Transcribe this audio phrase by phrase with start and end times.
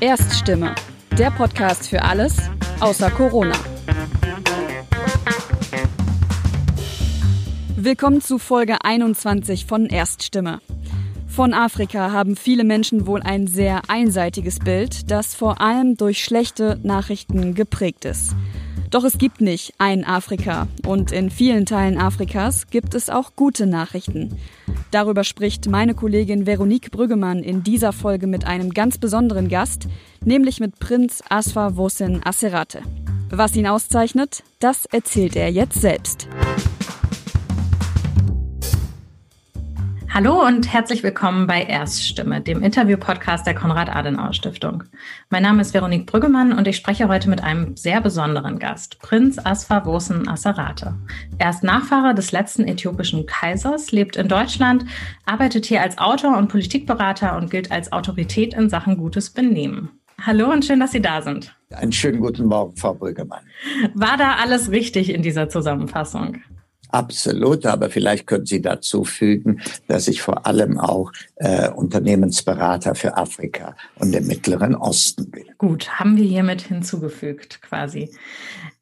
[0.00, 0.74] Erststimme,
[1.16, 2.36] der Podcast für alles
[2.80, 3.54] außer Corona.
[7.76, 10.60] Willkommen zu Folge 21 von Erststimme.
[11.26, 16.78] Von Afrika haben viele Menschen wohl ein sehr einseitiges Bild, das vor allem durch schlechte
[16.82, 18.36] Nachrichten geprägt ist.
[18.90, 23.66] Doch es gibt nicht ein Afrika und in vielen Teilen Afrikas gibt es auch gute
[23.66, 24.38] Nachrichten.
[24.90, 29.88] Darüber spricht meine Kollegin Veronique Brüggemann in dieser Folge mit einem ganz besonderen Gast,
[30.24, 32.82] nämlich mit Prinz Asfa Wosin Aserate.
[33.30, 36.28] Was ihn auszeichnet, das erzählt er jetzt selbst.
[40.16, 44.84] Hallo und herzlich willkommen bei Erststimme, dem Interview-Podcast der Konrad-Adenauer-Stiftung.
[45.28, 49.38] Mein Name ist Veronique Brüggemann und ich spreche heute mit einem sehr besonderen Gast, Prinz
[49.38, 50.94] Asfa Wosen Asserate.
[51.36, 54.86] Er ist Nachfahre des letzten äthiopischen Kaisers, lebt in Deutschland,
[55.26, 59.90] arbeitet hier als Autor und Politikberater und gilt als Autorität in Sachen gutes Benehmen.
[60.22, 61.54] Hallo und schön, dass Sie da sind.
[61.74, 63.44] Einen schönen guten Morgen, Frau Brüggemann.
[63.92, 66.38] War da alles richtig in dieser Zusammenfassung?
[66.90, 73.16] Absolut, aber vielleicht können Sie dazu fügen, dass ich vor allem auch äh, Unternehmensberater für
[73.16, 75.44] Afrika und den Mittleren Osten bin.
[75.58, 78.10] Gut, haben wir hiermit hinzugefügt quasi.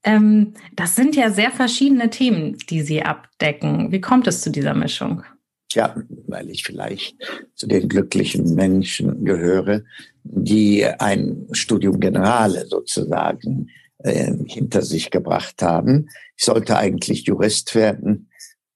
[0.02, 3.90] Ähm, das sind ja sehr verschiedene Themen, die Sie abdecken.
[3.90, 5.22] Wie kommt es zu dieser Mischung?
[5.70, 5.96] Tja,
[6.28, 7.16] weil ich vielleicht
[7.54, 9.82] zu den glücklichen Menschen gehöre,
[10.22, 13.70] die ein Studium Generale sozusagen
[14.04, 16.10] äh, hinter sich gebracht haben.
[16.36, 18.28] Ich sollte eigentlich Jurist werden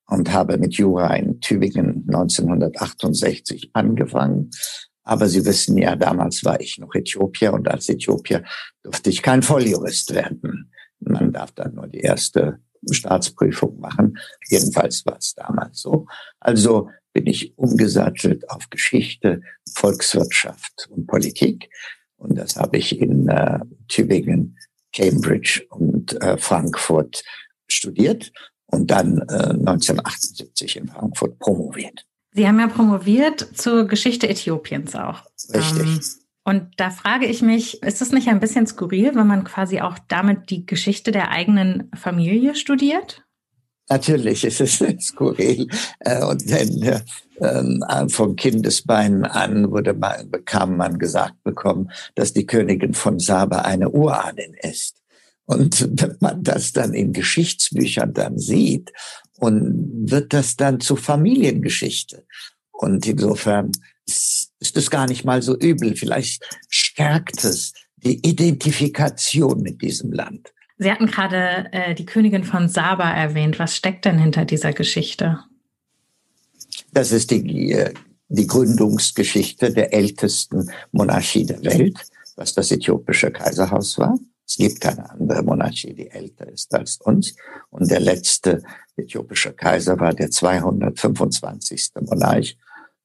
[0.07, 4.51] und habe mit Jura in Tübingen 1968 angefangen.
[5.03, 8.43] Aber Sie wissen ja, damals war ich noch Äthiopier und als Äthiopier
[8.83, 10.70] durfte ich kein Volljurist werden.
[10.98, 14.17] Man darf dann nur die erste Staatsprüfung machen.
[14.48, 16.07] Jedenfalls war es damals so.
[16.41, 19.42] Also bin ich umgesattelt auf Geschichte,
[19.75, 21.69] Volkswirtschaft und Politik.
[22.17, 24.57] Und das habe ich in äh, Tübingen
[24.92, 27.23] Cambridge und äh, Frankfurt
[27.68, 28.33] studiert
[28.67, 32.07] und dann äh, 1978 in Frankfurt promoviert.
[32.33, 35.24] Sie haben ja promoviert zur Geschichte Äthiopiens auch.
[35.52, 35.86] Richtig.
[35.86, 36.01] Ähm,
[36.45, 39.98] und da frage ich mich, ist es nicht ein bisschen skurril, wenn man quasi auch
[40.08, 43.24] damit die Geschichte der eigenen Familie studiert?
[43.89, 45.69] Natürlich ist es skurril.
[46.01, 47.01] Äh, und denn äh,
[47.41, 53.61] ähm, vom Kindesbeinen an wurde man, bekam man gesagt bekommen, dass die Königin von Saba
[53.61, 54.97] eine Urahnin ist.
[55.47, 58.93] Und wenn man das dann in Geschichtsbüchern dann sieht,
[59.39, 62.27] und wird das dann zur Familiengeschichte.
[62.73, 63.70] Und insofern
[64.07, 65.97] ist es gar nicht mal so übel.
[65.97, 70.53] Vielleicht stärkt es die Identifikation mit diesem Land.
[70.78, 73.58] Sie hatten gerade äh, die Königin von Saba erwähnt.
[73.58, 75.40] Was steckt denn hinter dieser Geschichte?
[76.92, 77.92] Das ist die, äh,
[78.28, 81.98] die Gründungsgeschichte der ältesten Monarchie der Welt,
[82.36, 84.18] was das äthiopische Kaiserhaus war.
[84.46, 87.34] Es gibt keine andere Monarchie, die älter ist als uns.
[87.70, 88.62] Und der letzte
[88.96, 91.90] äthiopische Kaiser war der 225.
[92.00, 92.56] Monarch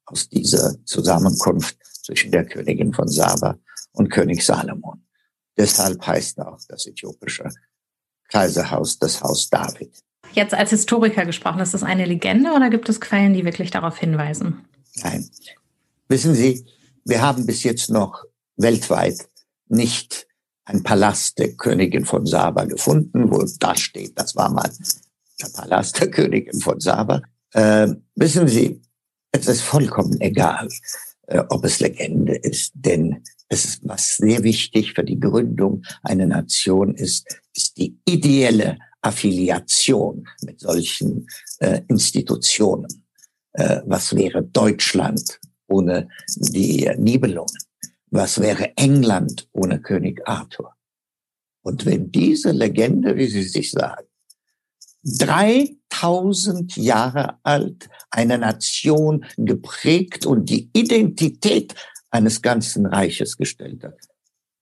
[0.05, 3.57] aus dieser Zusammenkunft zwischen der Königin von Saba
[3.94, 5.03] und König Salomon.
[5.58, 7.50] Deshalb heißt auch das äthiopische
[8.30, 9.91] Kaiserhaus das Haus David.
[10.34, 13.97] Jetzt als Historiker gesprochen, ist das eine Legende oder gibt es Quellen, die wirklich darauf
[13.97, 14.66] hinweisen?
[15.03, 15.30] Nein.
[16.08, 16.66] Wissen Sie,
[17.06, 18.24] wir haben bis jetzt noch
[18.58, 19.30] weltweit
[19.68, 20.28] nicht
[20.66, 24.72] ein Palast der Königin von Saba gefunden, wo da steht, das war mal
[25.41, 27.22] der Palast der Königin von Saba.
[27.52, 28.81] Äh, wissen Sie,
[29.31, 30.70] es ist vollkommen egal,
[31.50, 36.96] ob es Legende ist, denn es ist, was sehr wichtig für die Gründung einer Nation
[36.96, 41.28] ist, ist die ideelle Affiliation mit solchen
[41.60, 43.06] äh, Institutionen.
[43.54, 46.08] Äh, was wäre Deutschland ohne
[46.38, 47.58] die Nibelungen?
[48.10, 50.74] Was wäre England ohne König Arthur?
[51.64, 54.06] Und wenn diese Legende, wie Sie sich sagen,
[55.03, 61.76] 3000 Jahre alt, eine Nation geprägt und die Identität
[62.09, 63.97] eines ganzen Reiches gestellt hat.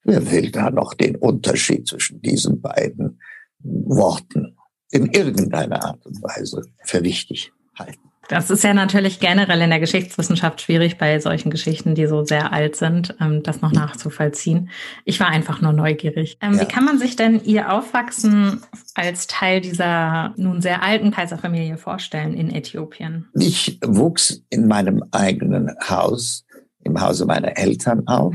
[0.04, 3.20] Wer will da noch den Unterschied zwischen diesen beiden
[3.60, 4.58] Worten
[4.90, 8.11] in irgendeiner Art und Weise für wichtig halten.
[8.32, 12.54] Das ist ja natürlich generell in der Geschichtswissenschaft schwierig bei solchen Geschichten, die so sehr
[12.54, 14.70] alt sind, ähm, das noch nachzuvollziehen.
[15.04, 16.38] Ich war einfach nur neugierig.
[16.40, 16.62] Ähm, ja.
[16.62, 18.62] Wie kann man sich denn Ihr Aufwachsen
[18.96, 23.28] als Teil dieser nun sehr alten Kaiserfamilie vorstellen in Äthiopien?
[23.34, 26.46] Ich wuchs in meinem eigenen Haus,
[26.86, 28.34] im Hause meiner Eltern auf,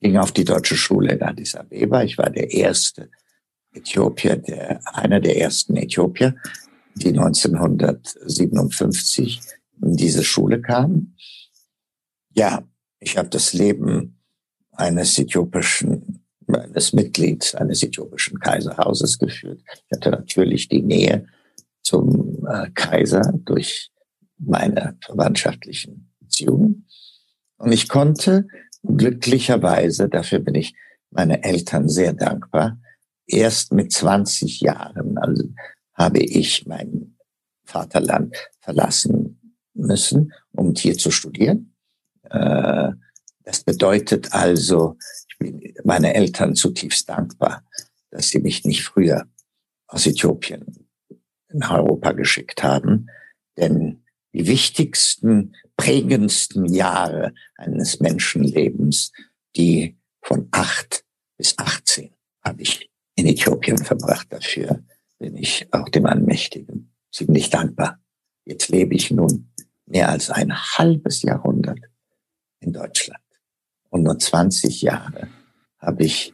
[0.00, 2.02] ging auf die deutsche Schule in Addis Abeba.
[2.02, 3.10] Ich war der erste
[3.74, 6.34] Äthiopier, der, einer der ersten Äthiopier,
[6.98, 9.40] die 1957
[9.82, 11.16] in diese Schule kamen.
[12.34, 12.62] Ja,
[13.00, 14.18] ich habe das Leben
[14.72, 19.60] eines äthiopischen, eines Mitglieds eines äthiopischen Kaiserhauses geführt.
[19.66, 21.26] Ich hatte natürlich die Nähe
[21.82, 23.90] zum äh, Kaiser durch
[24.38, 26.86] meine verwandtschaftlichen Beziehungen.
[27.56, 28.46] Und ich konnte
[28.84, 30.74] glücklicherweise, dafür bin ich
[31.10, 32.78] meine Eltern sehr dankbar,
[33.26, 35.44] erst mit 20 Jahren also
[35.98, 37.16] habe ich mein
[37.64, 41.74] Vaterland verlassen müssen, um hier zu studieren.
[42.22, 42.92] Äh,
[43.42, 44.96] das bedeutet also,
[45.28, 47.64] ich bin meine Eltern zutiefst dankbar,
[48.10, 49.26] dass sie mich nicht früher
[49.86, 50.88] aus Äthiopien
[51.48, 53.08] in Europa geschickt haben,
[53.56, 54.04] denn
[54.34, 59.12] die wichtigsten, prägendsten Jahre eines Menschenlebens,
[59.56, 61.04] die von acht
[61.36, 62.10] bis 18
[62.44, 64.26] habe ich in Äthiopien verbracht.
[64.30, 64.84] Dafür
[65.18, 67.98] bin ich auch dem Allmächtigen ziemlich dankbar.
[68.44, 69.50] Jetzt lebe ich nun
[69.86, 71.80] mehr als ein halbes Jahrhundert
[72.60, 73.20] in Deutschland.
[73.90, 75.28] Und nur 20 Jahre
[75.78, 76.32] habe ich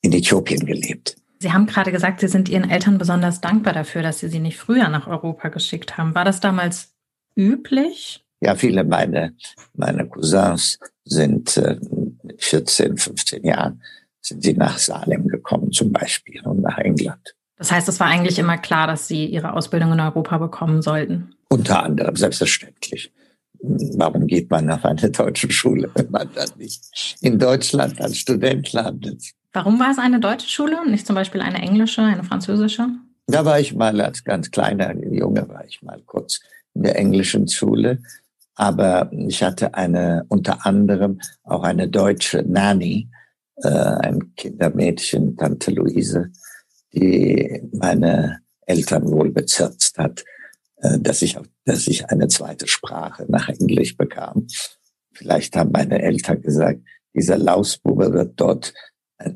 [0.00, 1.16] in Äthiopien gelebt.
[1.38, 4.58] Sie haben gerade gesagt, Sie sind Ihren Eltern besonders dankbar dafür, dass Sie sie nicht
[4.58, 6.14] früher nach Europa geschickt haben.
[6.14, 6.94] War das damals
[7.36, 8.24] üblich?
[8.40, 9.34] Ja, viele meine,
[9.74, 11.78] meine Cousins sind äh,
[12.22, 13.82] mit 14, 15 Jahren
[14.20, 17.34] sind sie nach Salem gekommen zum Beispiel und nach England.
[17.62, 21.32] Das heißt, es war eigentlich immer klar, dass Sie Ihre Ausbildung in Europa bekommen sollten?
[21.48, 23.12] Unter anderem, selbstverständlich.
[23.60, 26.82] Warum geht man auf eine deutsche Schule, wenn man dann nicht
[27.20, 29.30] in Deutschland als Student landet?
[29.52, 32.88] Warum war es eine deutsche Schule und nicht zum Beispiel eine englische, eine französische?
[33.28, 36.40] Da war ich mal als ganz kleiner Junge, war ich mal kurz
[36.74, 38.02] in der englischen Schule.
[38.56, 43.08] Aber ich hatte eine, unter anderem auch eine deutsche Nanny,
[43.58, 46.32] äh, ein Kindermädchen, Tante Luise,
[46.92, 50.24] die meine Eltern wohl bezirzt hat,
[50.76, 54.46] äh, dass ich, dass ich eine zweite Sprache nach Englisch bekam.
[55.12, 56.80] Vielleicht haben meine Eltern gesagt,
[57.14, 58.72] dieser Lausbube wird dort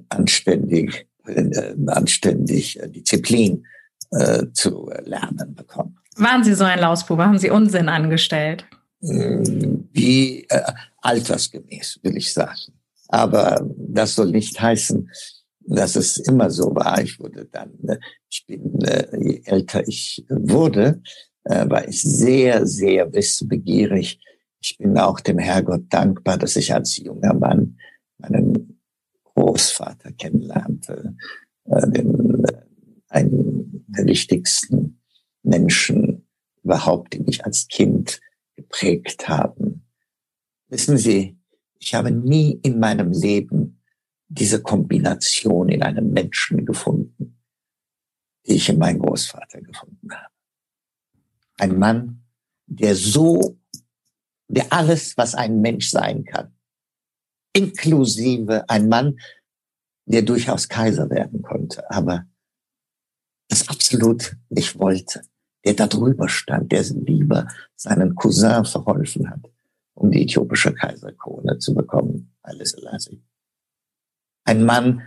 [0.08, 3.66] anständig, äh, anständig äh, Disziplin
[4.10, 5.98] äh, zu lernen bekommen.
[6.16, 7.24] Waren Sie so ein Lausbube?
[7.24, 8.64] Haben Sie Unsinn angestellt?
[9.00, 10.62] Wie äh,
[11.02, 12.72] altersgemäß, will ich sagen.
[13.08, 15.10] Aber das soll nicht heißen,
[15.66, 17.00] dass es immer so war.
[17.02, 17.98] Ich wurde dann, äh,
[18.30, 21.02] ich bin, äh, je älter ich wurde,
[21.44, 24.20] äh, war ich sehr, sehr wissbegierig.
[24.60, 27.78] Ich bin auch dem Herrgott dankbar, dass ich als junger Mann
[28.18, 28.80] meinen
[29.24, 31.14] Großvater kennenlernte,
[31.64, 32.44] äh, den,
[33.08, 35.00] einen der wichtigsten
[35.42, 36.26] Menschen
[36.62, 38.20] überhaupt, die mich als Kind
[38.56, 39.86] geprägt haben.
[40.68, 41.38] Wissen Sie,
[41.78, 43.75] ich habe nie in meinem Leben
[44.28, 47.38] diese Kombination in einem Menschen gefunden,
[48.46, 50.34] die ich in meinem Großvater gefunden habe.
[51.58, 52.24] Ein Mann,
[52.66, 53.58] der so,
[54.48, 56.54] der alles, was ein Mensch sein kann,
[57.52, 59.18] inklusive ein Mann,
[60.04, 62.26] der durchaus Kaiser werden konnte, aber
[63.48, 65.22] das absolut nicht wollte,
[65.64, 69.50] der da drüber stand, der lieber seinen Cousin verholfen hat,
[69.94, 73.22] um die äthiopische Kaiserkrone zu bekommen, Haile Selassie.
[74.46, 75.02] Ein Mann,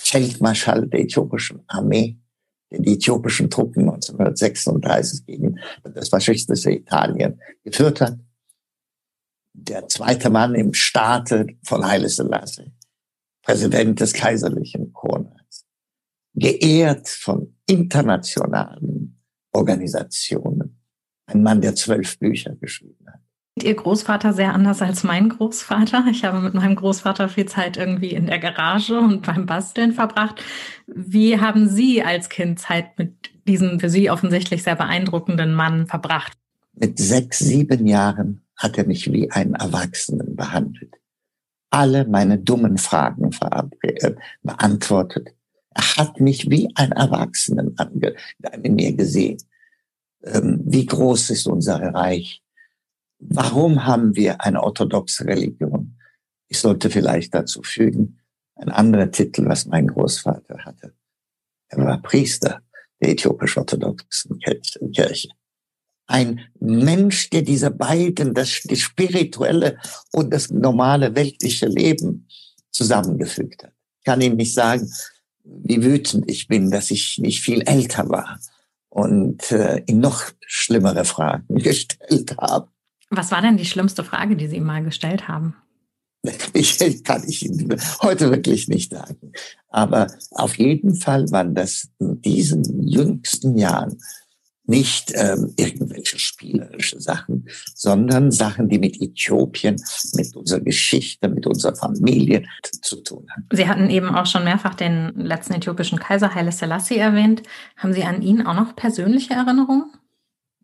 [0.00, 2.18] Feldmarschall der äthiopischen Armee,
[2.72, 8.18] der die äthiopischen Truppen 1936 gegen das faschistische Italien geführt hat.
[9.52, 12.72] Der zweite Mann im Staate von Haile Selassie,
[13.42, 15.66] Präsident des kaiserlichen Kronreichs,
[16.34, 20.82] geehrt von internationalen Organisationen,
[21.26, 23.19] ein Mann, der zwölf Bücher geschrieben hat.
[23.62, 26.04] Ihr Großvater sehr anders als mein Großvater.
[26.10, 30.42] Ich habe mit meinem Großvater viel Zeit irgendwie in der Garage und beim Basteln verbracht.
[30.86, 36.32] Wie haben Sie als Kind Zeit mit diesem für Sie offensichtlich sehr beeindruckenden Mann verbracht?
[36.74, 40.94] Mit sechs, sieben Jahren hat er mich wie einen Erwachsenen behandelt.
[41.70, 43.30] Alle meine dummen Fragen
[43.82, 44.12] äh,
[44.42, 45.28] beantwortet.
[45.74, 47.76] Er hat mich wie ein Erwachsenen
[48.62, 49.38] in mir gesehen.
[50.24, 52.42] Ähm, wie groß ist unser Reich?
[53.20, 55.96] Warum haben wir eine orthodoxe Religion?
[56.48, 58.20] Ich sollte vielleicht dazu fügen,
[58.56, 60.94] ein anderer Titel, was mein Großvater hatte.
[61.68, 62.60] Er war Priester
[63.00, 65.28] der äthiopisch-orthodoxen Kirche
[66.10, 69.78] ein Mensch, der diese beiden, das, das spirituelle
[70.12, 72.26] und das normale weltliche Leben
[72.72, 73.72] zusammengefügt hat.
[74.00, 74.90] Ich kann Ihnen nicht sagen,
[75.44, 78.40] wie wütend ich bin, dass ich nicht viel älter war
[78.88, 82.68] und äh, ihm noch schlimmere Fragen gestellt habe.
[83.10, 85.54] Was war denn die schlimmste Frage, die Sie ihm mal gestellt haben?
[86.52, 89.32] Ich kann ich Ihnen heute wirklich nicht sagen.
[89.68, 93.96] Aber auf jeden Fall waren das in diesen jüngsten Jahren
[94.70, 99.76] nicht ähm, irgendwelche spielerische Sachen, sondern Sachen, die mit Äthiopien,
[100.14, 102.44] mit unserer Geschichte, mit unserer Familie
[102.80, 103.48] zu tun haben.
[103.52, 107.42] Sie hatten eben auch schon mehrfach den letzten äthiopischen Kaiser Haile Selassie erwähnt.
[107.76, 109.90] Haben Sie an ihn auch noch persönliche Erinnerungen?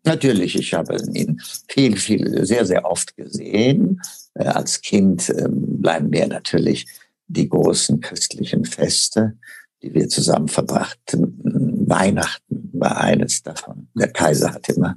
[0.07, 4.01] Natürlich, ich habe ihn viel, viel, sehr, sehr oft gesehen.
[4.35, 6.87] Äh, als Kind äh, bleiben mir natürlich
[7.27, 9.37] die großen christlichen Feste,
[9.83, 11.41] die wir zusammen verbrachten.
[11.89, 13.89] Weihnachten war eines davon.
[13.95, 14.97] Der Kaiser hat immer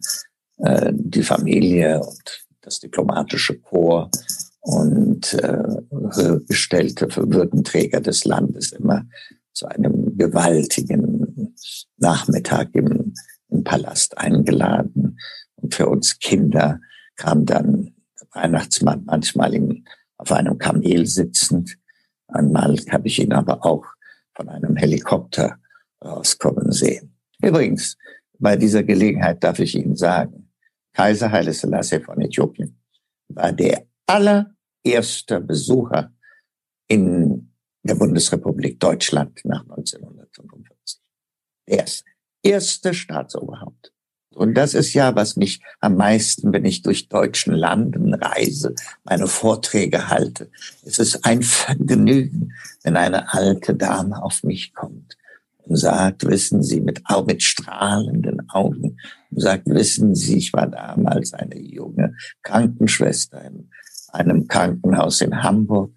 [0.58, 9.08] äh, die Familie und das diplomatische Korps und äh, gestellte Würdenträger des Landes immer
[9.54, 11.56] zu einem gewaltigen
[11.98, 13.13] Nachmittag im
[13.70, 15.20] Palast eingeladen.
[15.58, 16.82] Und für uns Kinder
[17.18, 19.86] kam dann der Weihnachtsmann manchmal in,
[20.18, 21.78] auf einem Kamel sitzend.
[22.28, 23.86] Einmal habe ich ihn aber auch
[24.34, 25.60] von einem Helikopter
[26.04, 27.16] rauskommen sehen.
[27.44, 27.96] Übrigens,
[28.40, 30.50] bei dieser Gelegenheit darf ich Ihnen sagen,
[30.94, 32.76] Kaiser Haile Selassie von Äthiopien
[33.28, 36.12] war der allererste Besucher
[36.88, 41.02] in der Bundesrepublik Deutschland nach 1945.
[41.68, 42.09] Der erste
[42.93, 43.91] Staatsoberhaupt.
[44.36, 49.27] Und das ist ja, was mich am meisten, wenn ich durch deutschen Landen reise, meine
[49.27, 50.50] Vorträge halte.
[50.86, 52.53] Es ist ein Vergnügen,
[52.84, 55.17] wenn eine alte Dame auf mich kommt
[55.58, 58.98] und sagt, wissen Sie, mit, mit strahlenden Augen,
[59.29, 63.69] und sagt, wissen Sie, ich war damals eine junge Krankenschwester in
[64.12, 65.93] einem Krankenhaus in Hamburg,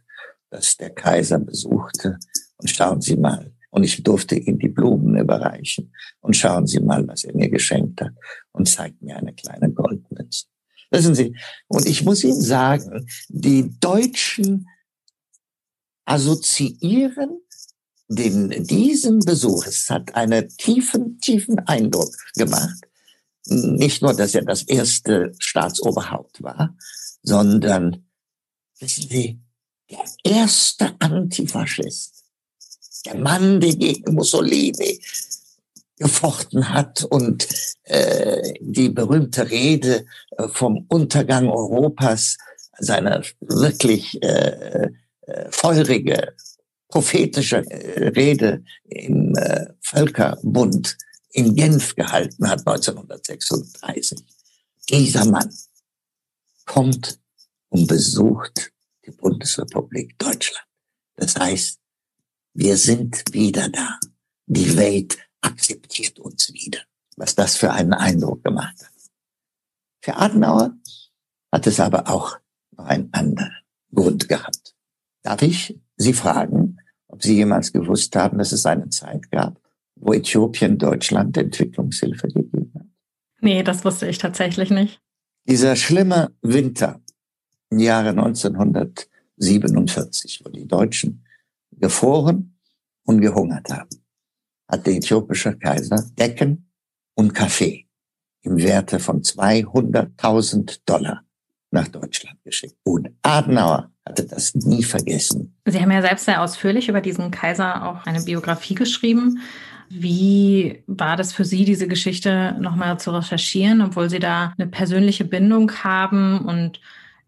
[0.51, 2.19] das der Kaiser besuchte.
[2.57, 5.95] Und schauen Sie mal, und ich durfte ihm die Blumen überreichen.
[6.21, 8.13] Und schauen Sie mal, was er mir geschenkt hat.
[8.53, 10.45] Und zeigt mir eine kleine Goldmütze.
[10.91, 11.35] Wissen Sie,
[11.69, 14.69] und ich muss Ihnen sagen, die Deutschen
[16.05, 17.41] assoziieren
[18.09, 22.79] den, diesen Besuch, es hat einen tiefen, tiefen Eindruck gemacht.
[23.47, 26.77] Nicht nur, dass er das erste Staatsoberhaupt war,
[27.23, 28.05] sondern,
[28.79, 29.41] wissen Sie,
[29.91, 32.22] der erste Antifaschist,
[33.07, 35.01] der Mann, der gegen Mussolini
[35.97, 37.47] gefochten hat und
[37.85, 40.05] äh, die berühmte Rede
[40.37, 42.37] äh, vom Untergang Europas,
[42.79, 44.91] seine wirklich äh,
[45.27, 46.35] äh, feurige
[46.89, 50.97] prophetische äh, Rede im äh, Völkerbund
[51.31, 54.19] in Genf gehalten hat 1936.
[54.91, 55.55] Dieser Mann
[56.67, 57.19] kommt
[57.71, 58.73] und besucht
[59.07, 60.67] die Bundesrepublik Deutschland.
[61.17, 61.79] Das heißt,
[62.55, 63.99] wir sind wieder da.
[64.47, 66.81] Die Welt akzeptiert uns wieder.
[67.17, 68.93] Was das für einen Eindruck gemacht hat.
[70.01, 70.77] Für Adenauer
[71.53, 72.39] hat es aber auch
[72.77, 73.53] noch einen anderen
[73.95, 74.75] Grund gehabt.
[75.23, 79.61] Darf ich Sie fragen, ob Sie jemals gewusst haben, dass es eine Zeit gab,
[79.95, 82.87] wo Äthiopien Deutschland Entwicklungshilfe gegeben hat?
[83.41, 85.01] Nee, das wusste ich tatsächlich nicht.
[85.45, 87.01] Dieser schlimme Winter
[87.71, 91.22] im Jahre 1947, wo die Deutschen
[91.83, 92.57] gefroren
[93.05, 93.91] und gehungert haben,
[94.69, 96.71] hat der äthiopische Kaiser Decken
[97.15, 97.87] und Kaffee
[98.43, 101.25] im Werte von 200.000 Dollar
[101.71, 102.77] nach Deutschland geschickt.
[102.85, 105.57] Und Adenauer hatte das nie vergessen.
[105.67, 109.41] Sie haben ja selbst sehr ausführlich über diesen Kaiser auch eine Biografie geschrieben.
[109.89, 115.25] Wie war das für Sie, diese Geschichte nochmal zu recherchieren, obwohl Sie da eine persönliche
[115.25, 116.39] Bindung haben?
[116.41, 116.81] Und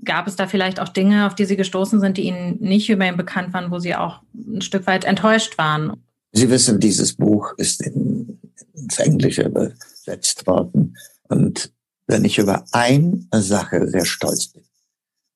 [0.04, 3.06] gab es da vielleicht auch Dinge, auf die Sie gestoßen sind, die Ihnen nicht über
[3.06, 6.02] ihn bekannt waren, wo Sie auch ein Stück weit enttäuscht waren?
[6.32, 8.40] Sie wissen, dieses Buch ist in,
[8.72, 10.96] ins Englische übersetzt worden.
[11.28, 11.72] Und
[12.06, 14.64] wenn ich über eine Sache sehr stolz bin,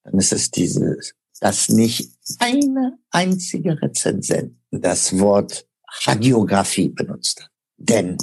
[0.04, 5.66] dann ist es dieses dass nicht eine einzige Rezensent das Wort
[6.06, 7.50] Hagiografie benutzt hat.
[7.76, 8.18] Denn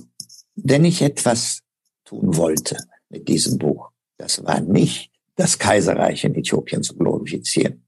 [0.56, 1.62] wenn ich etwas
[2.04, 2.78] tun wollte
[3.10, 7.86] mit diesem Buch, das war nicht das Kaiserreich in Äthiopien zu glorifizieren,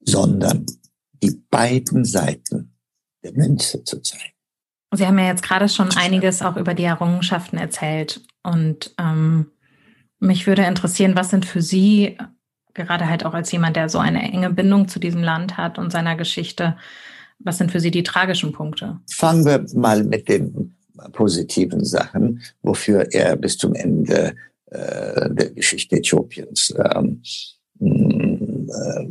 [0.00, 0.66] sondern
[1.22, 2.74] die beiden Seiten
[3.22, 4.32] der Münze zu zeigen.
[4.94, 8.22] Sie haben ja jetzt gerade schon einiges auch über die Errungenschaften erzählt.
[8.42, 9.50] Und ähm,
[10.18, 12.16] mich würde interessieren, was sind für Sie
[12.74, 15.90] gerade halt auch als jemand, der so eine enge Bindung zu diesem Land hat und
[15.90, 16.76] seiner Geschichte,
[17.40, 19.00] was sind für Sie die tragischen Punkte?
[19.10, 20.76] Fangen wir mal mit den
[21.12, 24.34] positiven Sachen, wofür er bis zum Ende
[24.70, 27.22] äh, der Geschichte Äthiopiens ähm,
[28.70, 29.08] äh,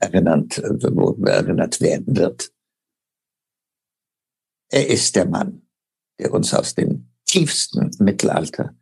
[0.00, 2.52] erinnert, äh, erinnert werden wird.
[4.68, 5.68] Er ist der Mann,
[6.18, 8.76] der uns aus dem tiefsten Mittelalter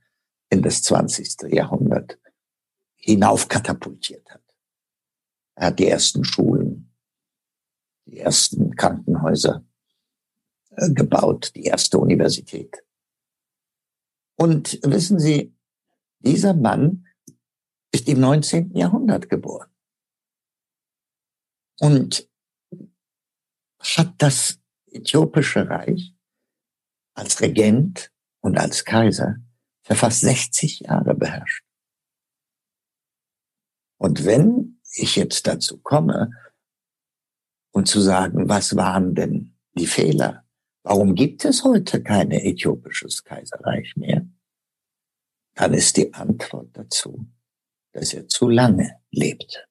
[0.50, 1.52] in das 20.
[1.52, 2.18] Jahrhundert
[2.96, 4.42] hinaufkatapultiert hat.
[5.56, 6.92] Er hat die ersten Schulen,
[8.06, 9.64] die ersten Krankenhäuser
[10.70, 12.84] äh, gebaut, die erste Universität.
[14.36, 15.53] Und wissen Sie,
[16.24, 17.06] dieser Mann
[17.92, 18.74] ist im 19.
[18.76, 19.70] Jahrhundert geboren
[21.80, 22.28] und
[23.80, 26.14] hat das äthiopische Reich
[27.14, 29.36] als Regent und als Kaiser
[29.82, 31.64] für fast 60 Jahre beherrscht.
[33.98, 36.30] Und wenn ich jetzt dazu komme,
[37.74, 40.44] und zu sagen, was waren denn die Fehler?
[40.84, 44.26] Warum gibt es heute kein äthiopisches Kaiserreich mehr?
[45.54, 47.26] Dann ist die Antwort dazu,
[47.92, 49.64] dass er zu lange lebte,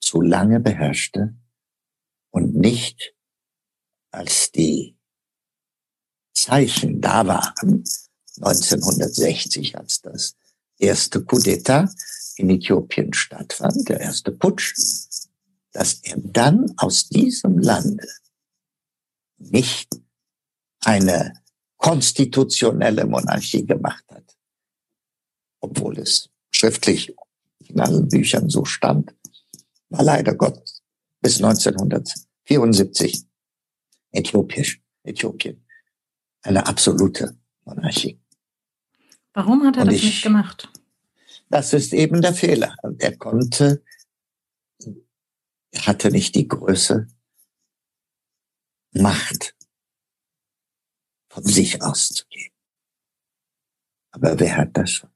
[0.00, 1.34] zu lange beherrschte
[2.30, 3.14] und nicht
[4.10, 4.96] als die
[6.34, 7.84] Zeichen da waren,
[8.36, 10.36] 1960, als das
[10.78, 11.90] erste Coup d'etat
[12.36, 14.74] in Äthiopien stattfand, der erste Putsch,
[15.72, 18.06] dass er dann aus diesem Lande
[19.38, 19.90] nicht
[20.80, 21.34] eine
[21.76, 24.29] konstitutionelle Monarchie gemacht hat,
[25.60, 27.14] obwohl es schriftlich
[27.60, 29.14] in allen Büchern so stand,
[29.88, 30.82] war leider Gottes
[31.20, 33.24] bis 1974
[34.12, 35.64] Äthiopisch, Äthiopien
[36.42, 38.18] eine absolute Monarchie.
[39.32, 40.72] Warum hat er Und das ich, nicht gemacht?
[41.48, 42.74] Das ist eben der Fehler.
[42.98, 43.82] Er konnte
[45.72, 47.06] er hatte nicht die Größe,
[48.92, 49.54] Macht
[51.28, 52.56] von sich auszugeben.
[54.10, 55.10] Aber wer hat das schon?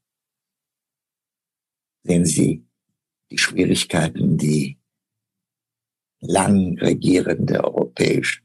[2.04, 2.66] Sehen Sie
[3.30, 4.78] die Schwierigkeiten, die
[6.20, 8.42] lang regierende europäisch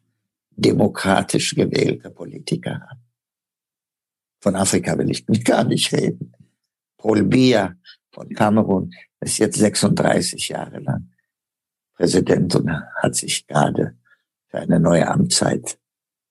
[0.51, 3.03] demokratisch gewählte Politiker haben.
[4.41, 6.33] Von Afrika will ich gar nicht reden.
[6.97, 7.75] Paul Biya
[8.11, 11.09] von Kamerun ist jetzt 36 Jahre lang
[11.93, 13.97] Präsident und hat sich gerade
[14.47, 15.77] für eine neue Amtszeit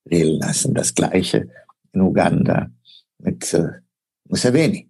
[0.03, 0.73] wählen lassen.
[0.73, 1.49] Das gleiche
[1.93, 2.71] in Uganda
[3.19, 3.81] mit äh,
[4.25, 4.88] Museveni.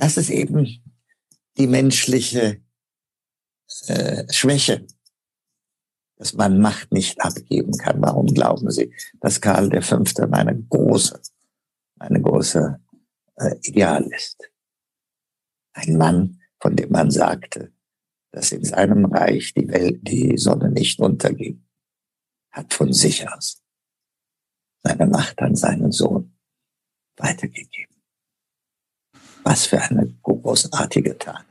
[0.00, 0.66] Das ist eben
[1.58, 2.62] die menschliche
[3.86, 4.86] äh, Schwäche,
[6.16, 8.00] dass man Macht nicht abgeben kann.
[8.00, 10.02] Warum glauben Sie, dass Karl V.
[10.26, 11.20] meine große,
[11.96, 12.80] meine große
[13.36, 14.50] äh, Ideal ist?
[15.74, 17.70] Ein Mann, von dem man sagte,
[18.32, 21.66] dass in seinem Reich die Welt, die Sonne nicht unterging,
[22.52, 23.62] hat von sich aus
[24.82, 26.38] seine Macht an seinen Sohn
[27.16, 27.89] weitergegeben.
[29.42, 31.44] Was für eine großartige Tat.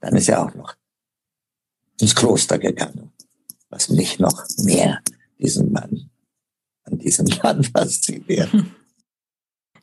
[0.00, 0.74] Dann ist er auch noch
[2.00, 3.12] ins Kloster gegangen,
[3.70, 5.00] was nicht noch mehr
[5.38, 6.10] diesen Mann,
[6.84, 8.50] an diesem Mann fasziniert.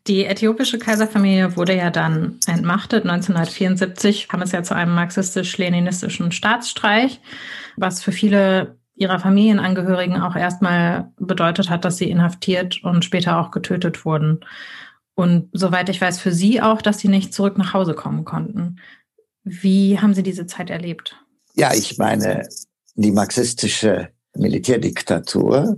[0.07, 3.03] Die äthiopische Kaiserfamilie wurde ja dann entmachtet.
[3.03, 7.21] 1974 kam es ja zu einem marxistisch-leninistischen Staatsstreich,
[7.77, 13.51] was für viele ihrer Familienangehörigen auch erstmal bedeutet hat, dass sie inhaftiert und später auch
[13.51, 14.41] getötet wurden.
[15.21, 18.77] Und soweit ich weiß, für sie auch, dass sie nicht zurück nach Hause kommen konnten.
[19.43, 21.15] Wie haben Sie diese Zeit erlebt?
[21.53, 22.49] Ja, ich meine,
[22.95, 25.77] die marxistische Militärdiktatur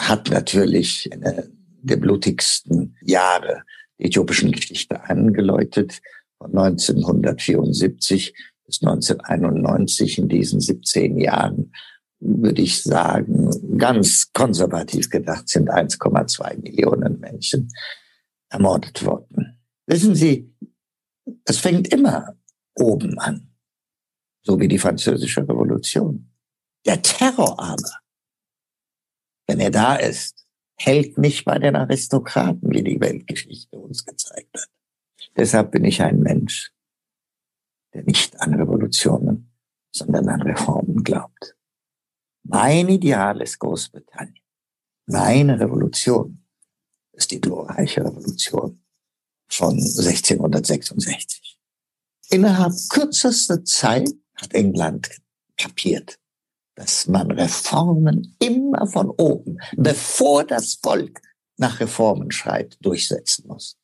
[0.00, 1.48] hat natürlich eine
[1.82, 3.62] der blutigsten Jahre
[4.00, 6.00] der äthiopischen Geschichte angeläutet.
[6.38, 8.34] Von 1974
[8.66, 11.72] bis 1991 in diesen 17 Jahren
[12.18, 17.70] würde ich sagen, ganz konservativ gedacht sind 1,2 Millionen Menschen
[18.48, 19.60] ermordet worden.
[19.86, 20.54] Wissen Sie,
[21.44, 22.36] es fängt immer
[22.74, 23.54] oben an,
[24.42, 26.30] so wie die französische Revolution.
[26.86, 28.00] Der Terror aber,
[29.46, 34.70] wenn er da ist, hält nicht bei den Aristokraten, wie die Weltgeschichte uns gezeigt hat.
[35.36, 36.72] Deshalb bin ich ein Mensch,
[37.92, 39.52] der nicht an Revolutionen,
[39.92, 41.56] sondern an Reformen glaubt.
[42.42, 44.44] Mein Ideal ist Großbritannien.
[45.06, 46.43] Meine Revolution
[47.16, 48.82] ist die glorreiche Revolution
[49.48, 51.58] von 1666.
[52.30, 55.10] Innerhalb kürzester Zeit hat England
[55.56, 56.18] kapiert,
[56.74, 61.20] dass man Reformen immer von oben, bevor das Volk
[61.56, 63.76] nach Reformen schreit, durchsetzen muss.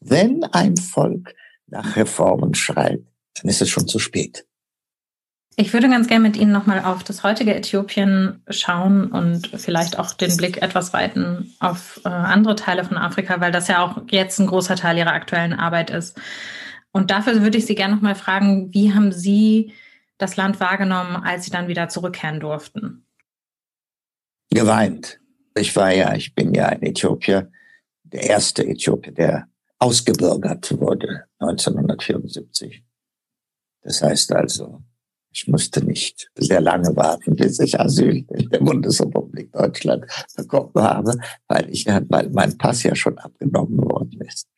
[0.00, 1.34] Wenn ein Volk
[1.66, 4.46] nach Reformen schreit, dann ist es schon zu spät.
[5.56, 10.12] Ich würde ganz gerne mit Ihnen nochmal auf das heutige Äthiopien schauen und vielleicht auch
[10.14, 14.38] den Blick etwas weiten auf äh, andere Teile von Afrika, weil das ja auch jetzt
[14.38, 16.18] ein großer Teil Ihrer aktuellen Arbeit ist.
[16.92, 19.72] Und dafür würde ich Sie gerne nochmal fragen, wie haben Sie
[20.20, 23.06] das Land wahrgenommen, als sie dann wieder zurückkehren durften?
[24.50, 25.20] Geweint.
[25.56, 27.50] Ich war ja, ich bin ja ein Äthiopier,
[28.02, 32.84] der erste Äthiopier, der ausgebürgert wurde 1974.
[33.82, 34.82] Das heißt also
[35.32, 40.04] Ich musste nicht sehr lange warten, bis ich Asyl in der Bundesrepublik Deutschland
[40.36, 41.16] bekommen habe,
[41.46, 44.48] weil ich weil mein Pass ja schon abgenommen worden ist.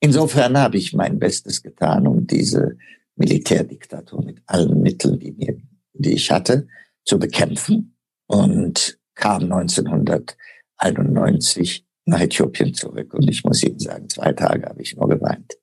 [0.00, 2.78] Insofern habe ich mein Bestes getan, um diese
[3.16, 5.60] Militärdiktatur mit allen Mitteln, die, mir,
[5.92, 6.66] die ich hatte,
[7.04, 7.94] zu bekämpfen
[8.26, 13.12] und kam 1991 nach Äthiopien zurück.
[13.12, 15.58] Und ich muss Ihnen sagen, zwei Tage habe ich nur geweint.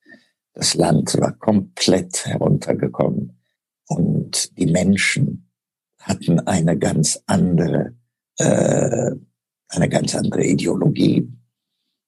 [0.53, 3.33] Das Land war komplett heruntergekommen
[3.87, 5.49] und die Menschen
[5.99, 7.95] hatten eine ganz andere,
[8.37, 9.11] äh,
[9.69, 11.27] eine ganz andere Ideologie.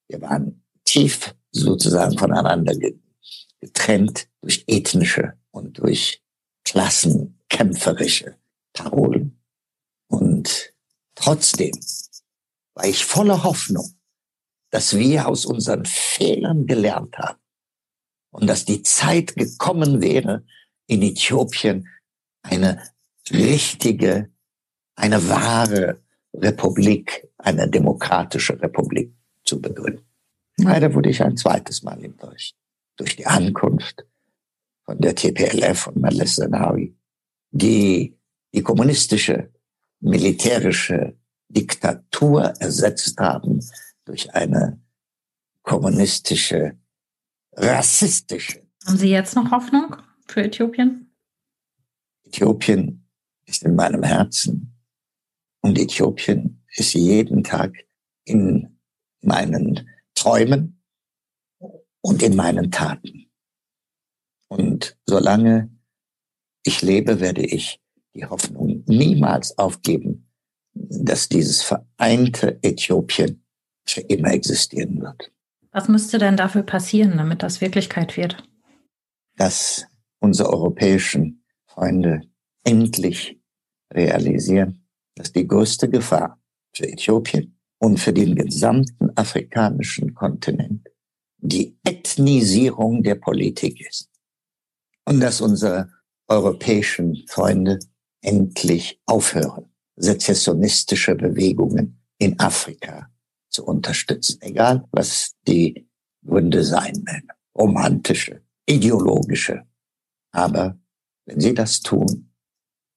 [0.08, 2.74] Wir waren tief sozusagen voneinander
[3.60, 6.24] getrennt durch ethnische und durch
[6.64, 8.36] klassenkämpferische
[8.74, 9.42] Parolen.
[10.08, 10.74] Und
[11.16, 11.78] trotzdem
[12.76, 13.94] war ich voller Hoffnung,
[14.72, 17.40] dass wir aus unseren Fehlern gelernt haben
[18.32, 20.46] und dass die Zeit gekommen wäre,
[20.90, 21.88] in Äthiopien
[22.42, 22.82] eine
[23.32, 24.30] richtige,
[24.96, 26.02] eine wahre
[26.34, 30.06] Republik, eine demokratische Republik zu begründen.
[30.58, 32.56] Leider wurde ich ein zweites Mal enttäuscht.
[32.98, 34.06] Durch die Ankunft
[34.84, 36.96] von der TPLF und Meles Zenawi,
[37.52, 38.18] die
[38.54, 39.52] die kommunistische
[40.02, 41.16] militärische
[41.50, 43.64] Diktatur ersetzt haben
[44.06, 44.82] durch eine
[45.62, 46.78] kommunistische,
[47.54, 48.64] rassistische.
[48.86, 49.96] Haben Sie jetzt noch Hoffnung
[50.30, 51.12] für Äthiopien?
[52.26, 53.08] Äthiopien
[53.46, 54.76] ist in meinem Herzen
[55.62, 57.74] und Äthiopien ist jeden Tag
[58.26, 58.80] in
[59.22, 60.82] meinen Träumen
[62.02, 63.30] und in meinen Taten.
[64.48, 65.70] Und solange
[66.64, 67.82] ich lebe, werde ich
[68.14, 70.30] die Hoffnung niemals aufgeben,
[70.74, 73.44] dass dieses vereinte Äthiopien
[73.86, 75.32] für immer existieren wird.
[75.72, 78.44] Was müsste denn dafür passieren, damit das Wirklichkeit wird?
[79.36, 79.86] Dass
[80.20, 82.22] unsere europäischen Freunde
[82.64, 83.40] endlich
[83.92, 86.40] realisieren, dass die größte Gefahr
[86.74, 90.88] für Äthiopien und für den gesamten afrikanischen Kontinent
[91.38, 94.10] die Ethnisierung der Politik ist.
[95.06, 95.90] Und dass unsere
[96.28, 97.80] europäischen Freunde
[98.22, 103.10] endlich aufhören, sezessionistische Bewegungen in Afrika
[103.50, 105.88] zu unterstützen, egal was die
[106.26, 109.64] Gründe sein werden, romantische, ideologische.
[110.32, 110.80] Aber
[111.26, 112.32] wenn sie das tun,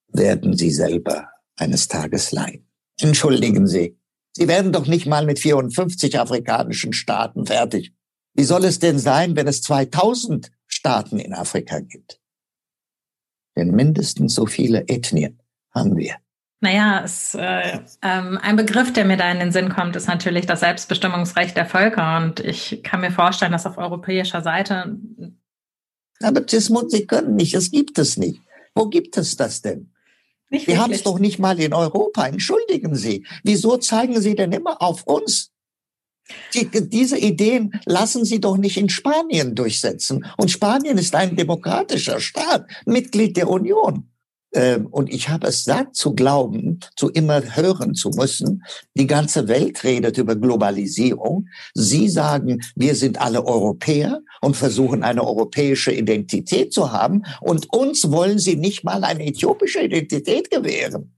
[0.07, 2.67] werden sie selber eines Tages leiden.
[2.99, 3.97] Entschuldigen Sie,
[4.35, 7.93] Sie werden doch nicht mal mit 54 afrikanischen Staaten fertig.
[8.33, 12.19] Wie soll es denn sein, wenn es 2000 Staaten in Afrika gibt?
[13.55, 15.39] Denn mindestens so viele Ethnien
[15.71, 16.15] haben wir.
[16.61, 20.47] Naja, es, äh, ähm, ein Begriff, der mir da in den Sinn kommt, ist natürlich
[20.47, 22.17] das Selbstbestimmungsrecht der Völker.
[22.17, 24.97] Und ich kann mir vorstellen, dass auf europäischer Seite.
[26.23, 28.41] Aber das Sie können nicht, es gibt es nicht.
[28.75, 29.91] Wo gibt es das denn?
[30.49, 32.27] Nicht Wir haben es doch nicht mal in Europa.
[32.27, 33.25] Entschuldigen Sie.
[33.43, 35.51] Wieso zeigen Sie denn immer auf uns?
[36.53, 40.25] Die, diese Ideen lassen Sie doch nicht in Spanien durchsetzen.
[40.37, 44.12] Und Spanien ist ein demokratischer Staat, Mitglied der Union.
[44.53, 48.63] Ähm, und ich habe es satt zu glauben, zu immer hören zu müssen,
[48.93, 51.47] die ganze Welt redet über Globalisierung.
[51.73, 57.23] Sie sagen, wir sind alle Europäer und versuchen eine europäische Identität zu haben.
[57.41, 61.13] Und uns wollen sie nicht mal eine äthiopische Identität gewähren.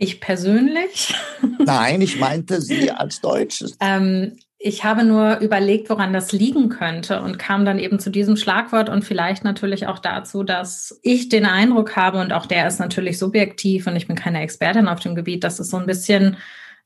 [0.00, 1.12] Ich persönlich?
[1.58, 3.76] Nein, ich meinte Sie als Deutsches.
[3.80, 8.36] ähm, ich habe nur überlegt, woran das liegen könnte und kam dann eben zu diesem
[8.36, 12.80] Schlagwort und vielleicht natürlich auch dazu, dass ich den Eindruck habe, und auch der ist
[12.80, 16.36] natürlich subjektiv und ich bin keine Expertin auf dem Gebiet, dass es so ein bisschen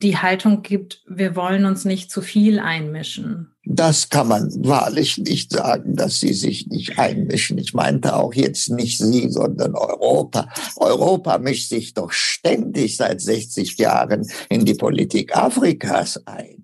[0.03, 3.55] die Haltung gibt, wir wollen uns nicht zu viel einmischen.
[3.65, 7.57] Das kann man wahrlich nicht sagen, dass sie sich nicht einmischen.
[7.57, 10.49] Ich meinte auch jetzt nicht sie, sondern Europa.
[10.77, 16.62] Europa mischt sich doch ständig seit 60 Jahren in die Politik Afrikas ein.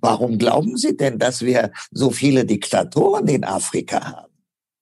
[0.00, 4.28] Warum glauben Sie denn, dass wir so viele Diktatoren in Afrika haben?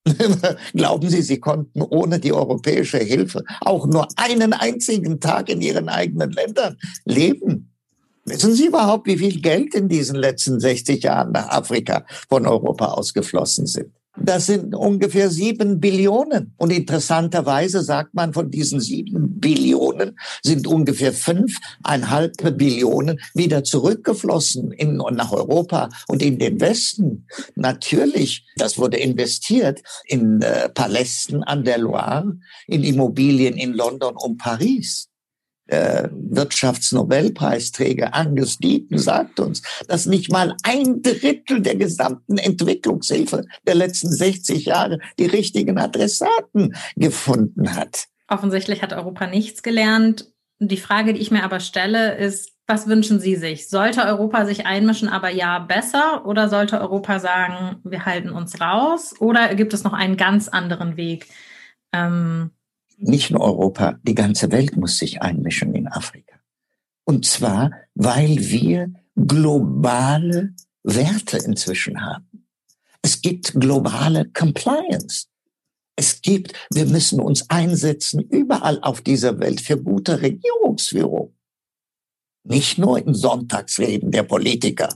[0.74, 5.88] Glauben Sie, Sie konnten ohne die europäische Hilfe auch nur einen einzigen Tag in Ihren
[5.88, 7.72] eigenen Ländern leben?
[8.24, 12.86] Wissen Sie überhaupt, wie viel Geld in diesen letzten 60 Jahren nach Afrika von Europa
[12.86, 13.92] ausgeflossen sind?
[14.18, 16.54] Das sind ungefähr sieben Billionen.
[16.56, 24.96] Und interessanterweise sagt man, von diesen sieben Billionen sind ungefähr fünfeinhalb Billionen wieder zurückgeflossen in,
[24.96, 27.26] nach Europa und in den Westen.
[27.54, 34.38] Natürlich, das wurde investiert in äh, Palästen an der Loire, in Immobilien in London und
[34.38, 35.08] Paris
[35.66, 43.74] äh, Wirtschaftsnobelpreisträger Angus Deaton sagt uns, dass nicht mal ein Drittel der gesamten Entwicklungshilfe der
[43.74, 48.06] letzten 60 Jahre die richtigen Adressaten gefunden hat.
[48.28, 50.32] Offensichtlich hat Europa nichts gelernt.
[50.58, 53.68] Die Frage, die ich mir aber stelle, ist, was wünschen Sie sich?
[53.68, 56.26] Sollte Europa sich einmischen, aber ja besser?
[56.26, 59.14] Oder sollte Europa sagen, wir halten uns raus?
[59.20, 61.28] Oder gibt es noch einen ganz anderen Weg?
[61.92, 62.50] Ähm
[62.96, 66.36] Nicht nur Europa, die ganze Welt muss sich einmischen in Afrika.
[67.04, 72.46] Und zwar, weil wir globale Werte inzwischen haben.
[73.02, 75.26] Es gibt globale Compliance.
[75.96, 81.34] Es gibt, wir müssen uns einsetzen überall auf dieser Welt für gute Regierungsführung.
[82.44, 84.88] Nicht nur in Sonntagsreden der Politiker,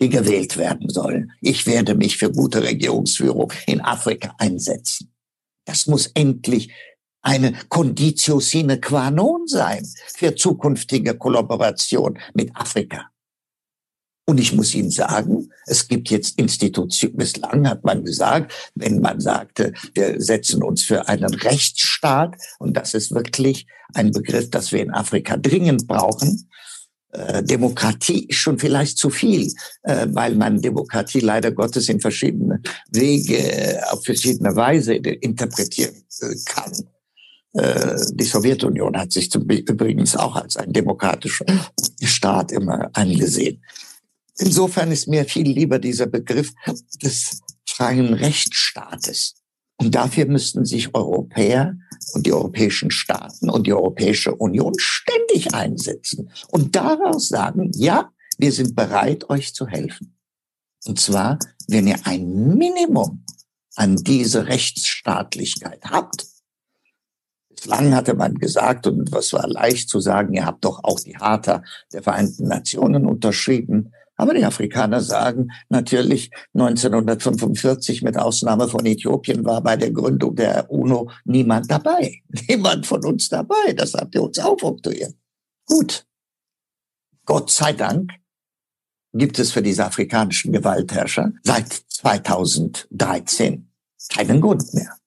[0.00, 1.32] die gewählt werden sollen.
[1.40, 5.12] Ich werde mich für gute Regierungsführung in Afrika einsetzen.
[5.64, 6.72] Das muss endlich
[7.28, 13.10] eine Conditio sine qua non sein für zukünftige Kollaboration mit Afrika.
[14.26, 19.20] Und ich muss Ihnen sagen, es gibt jetzt Institutionen, bislang hat man gesagt, wenn man
[19.20, 24.80] sagte, wir setzen uns für einen Rechtsstaat, und das ist wirklich ein Begriff, das wir
[24.80, 26.50] in Afrika dringend brauchen,
[27.12, 29.50] äh, Demokratie ist schon vielleicht zu viel,
[29.82, 32.60] äh, weil man Demokratie leider Gottes in verschiedene
[32.90, 36.72] Wege, auf verschiedene Weise interpretieren äh, kann.
[37.58, 41.46] Äh, die Sowjetunion hat sich zum, übrigens auch als ein demokratischer
[42.02, 43.62] Staat immer angesehen.
[44.38, 46.52] Insofern ist mir viel lieber dieser Begriff
[47.02, 49.34] des freien Rechtsstaates.
[49.80, 51.76] Und dafür müssten sich Europäer
[52.12, 58.52] und die europäischen Staaten und die Europäische Union ständig einsetzen und daraus sagen, ja, wir
[58.52, 60.16] sind bereit, euch zu helfen.
[60.84, 63.24] Und zwar, wenn ihr ein Minimum
[63.74, 66.26] an diese Rechtsstaatlichkeit habt.
[67.60, 71.14] Bislang hatte man gesagt, und was war leicht zu sagen, ihr habt doch auch die
[71.14, 73.92] Charta der Vereinten Nationen unterschrieben.
[74.14, 80.70] Aber die Afrikaner sagen natürlich, 1945 mit Ausnahme von Äthiopien war bei der Gründung der
[80.70, 82.22] UNO niemand dabei.
[82.48, 83.72] Niemand von uns dabei.
[83.76, 85.14] Das habt ihr uns aufoktroyiert.
[85.66, 86.04] Gut.
[87.24, 88.12] Gott sei Dank
[89.12, 93.68] gibt es für diese afrikanischen Gewaltherrscher seit 2013
[94.08, 94.97] keinen Grund mehr.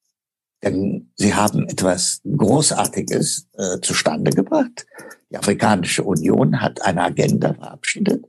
[0.63, 4.85] Denn sie haben etwas Großartiges äh, zustande gebracht.
[5.31, 8.25] Die Afrikanische Union hat eine Agenda verabschiedet,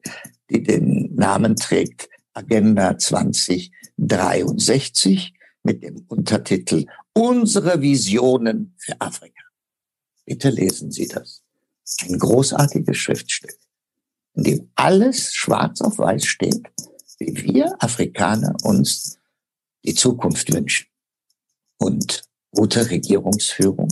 [0.48, 9.42] die den Namen trägt Agenda 2063 mit dem Untertitel Unsere Visionen für Afrika.
[10.24, 11.42] Bitte lesen Sie das.
[12.00, 13.54] Ein großartiges Schriftstück,
[14.34, 16.62] in dem alles schwarz auf weiß steht,
[17.18, 19.18] wie wir Afrikaner uns
[19.84, 20.91] die Zukunft wünschen.
[21.82, 23.88] Und gute Regierungsführung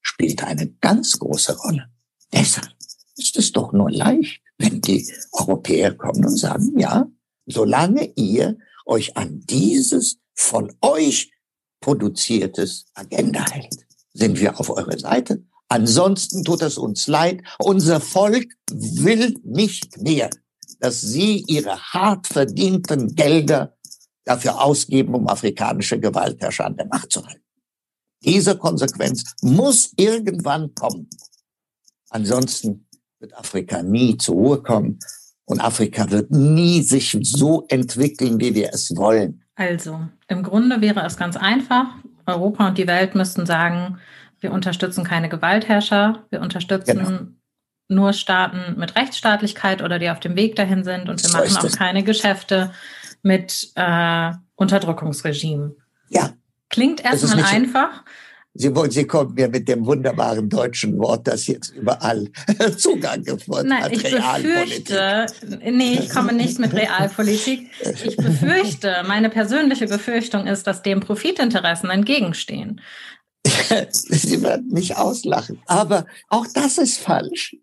[0.00, 1.88] spielt eine ganz große Rolle.
[2.32, 2.72] Deshalb
[3.16, 7.10] ist es doch nur leicht, wenn die Europäer kommen und sagen, ja,
[7.46, 11.32] solange ihr euch an dieses von euch
[11.80, 15.44] produziertes Agenda hält, sind wir auf eurer Seite.
[15.68, 17.42] Ansonsten tut es uns leid.
[17.58, 20.30] Unser Volk will nicht mehr,
[20.78, 23.75] dass sie ihre hart verdienten Gelder
[24.26, 27.42] dafür ausgeben, um afrikanische Gewaltherrscher an der Macht zu halten.
[28.22, 31.08] Diese Konsequenz muss irgendwann kommen.
[32.10, 32.86] Ansonsten
[33.20, 34.98] wird Afrika nie zur Ruhe kommen
[35.44, 39.42] und Afrika wird nie sich so entwickeln, wie wir es wollen.
[39.54, 41.86] Also, im Grunde wäre es ganz einfach.
[42.26, 43.98] Europa und die Welt müssten sagen,
[44.40, 47.20] wir unterstützen keine Gewaltherrscher, wir unterstützen genau.
[47.88, 51.56] nur Staaten mit Rechtsstaatlichkeit oder die auf dem Weg dahin sind und wir so machen
[51.56, 52.72] auch keine Geschäfte
[53.22, 55.76] mit äh, Unterdrückungsregimen.
[56.08, 56.32] Ja.
[56.68, 58.04] Klingt erstmal einfach.
[58.58, 62.30] Sie, Sie kommen mir mit dem wunderbaren deutschen Wort, das jetzt überall
[62.78, 63.92] Zugang gefunden Nein, hat.
[63.92, 65.26] Ich befürchte,
[65.70, 67.70] nee, ich komme nicht mit Realpolitik.
[68.04, 72.80] Ich befürchte, meine persönliche Befürchtung ist, dass dem Profitinteressen entgegenstehen.
[73.90, 75.60] Sie werden mich auslachen.
[75.66, 77.56] Aber auch das ist falsch.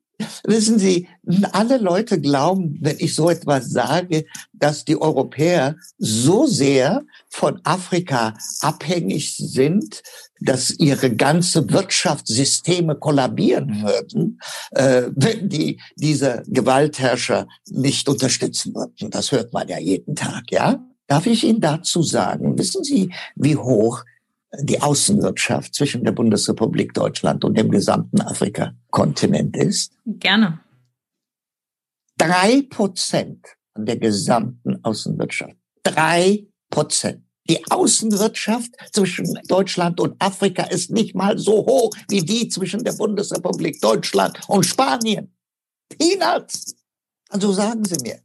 [0.45, 1.07] Wissen Sie,
[1.51, 8.33] alle Leute glauben, wenn ich so etwas sage, dass die Europäer so sehr von Afrika
[8.61, 10.01] abhängig sind,
[10.41, 14.39] dass ihre ganze Wirtschaftssysteme kollabieren würden,
[14.71, 19.09] äh, wenn die diese Gewaltherrscher nicht unterstützen würden.
[19.09, 20.85] Das hört man ja jeden Tag, ja?
[21.07, 24.03] Darf ich Ihnen dazu sagen, wissen Sie, wie hoch
[24.59, 29.93] die Außenwirtschaft zwischen der Bundesrepublik Deutschland und dem gesamten Afrika-Kontinent ist?
[30.05, 30.59] Gerne.
[32.17, 35.55] Drei Prozent der gesamten Außenwirtschaft.
[35.83, 37.23] Drei Prozent.
[37.49, 42.93] Die Außenwirtschaft zwischen Deutschland und Afrika ist nicht mal so hoch wie die zwischen der
[42.93, 45.35] Bundesrepublik Deutschland und Spanien.
[45.89, 46.75] Peanuts.
[47.29, 48.19] Also sagen Sie mir,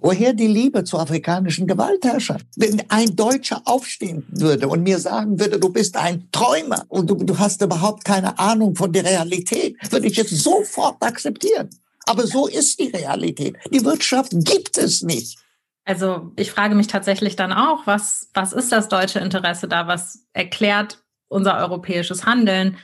[0.00, 2.44] Woher die Liebe zu afrikanischen Gewaltherrschern?
[2.56, 7.16] Wenn ein Deutscher aufstehen würde und mir sagen würde, du bist ein Träumer und du,
[7.16, 11.68] du hast überhaupt keine Ahnung von der Realität, würde ich es sofort akzeptieren.
[12.06, 13.56] Aber so ist die Realität.
[13.72, 15.36] Die Wirtschaft gibt es nicht.
[15.84, 19.88] Also ich frage mich tatsächlich dann auch, was, was ist das deutsche Interesse da?
[19.88, 22.76] Was erklärt unser europäisches Handeln?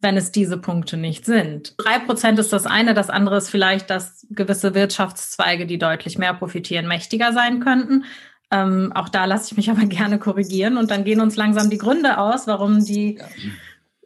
[0.00, 1.74] Wenn es diese Punkte nicht sind.
[1.78, 6.34] Drei Prozent ist das eine, das andere ist vielleicht, dass gewisse Wirtschaftszweige, die deutlich mehr
[6.34, 8.04] profitieren, mächtiger sein könnten.
[8.50, 11.78] Ähm, auch da lasse ich mich aber gerne korrigieren und dann gehen uns langsam die
[11.78, 13.24] Gründe aus, warum die, ja.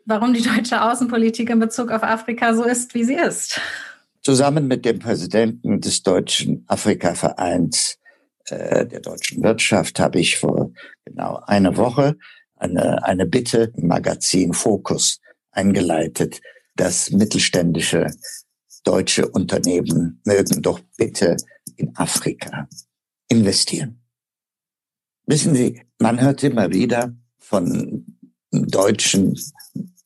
[0.05, 3.61] warum die deutsche Außenpolitik in Bezug auf Afrika so ist, wie sie ist.
[4.23, 7.99] Zusammen mit dem Präsidenten des Deutschen Afrika-Vereins
[8.47, 10.73] äh, der deutschen Wirtschaft habe ich vor
[11.05, 12.17] genau einer Woche
[12.57, 15.21] eine, eine Bitte im Magazin Fokus
[15.57, 16.41] eingeleitet,
[16.77, 18.11] dass mittelständische
[18.85, 21.37] deutsche Unternehmen mögen doch bitte
[21.77, 22.69] in Afrika
[23.29, 24.01] investieren.
[25.27, 28.05] Wissen Sie, man hört immer wieder von
[28.51, 29.39] deutschen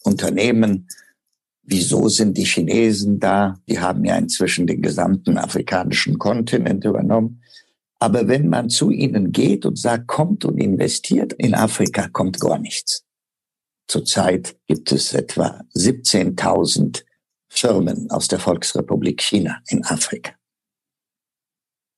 [0.04, 0.88] Unternehmen,
[1.62, 3.60] wieso sind die Chinesen da?
[3.68, 7.42] Die haben ja inzwischen den gesamten afrikanischen Kontinent übernommen.
[7.98, 12.58] Aber wenn man zu ihnen geht und sagt, kommt und investiert in Afrika, kommt gar
[12.58, 13.04] nichts.
[13.88, 17.04] Zurzeit gibt es etwa 17.000
[17.48, 20.34] Firmen aus der Volksrepublik China in Afrika.